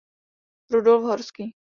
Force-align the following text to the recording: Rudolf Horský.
Rudolf 0.71 1.03
Horský. 1.11 1.53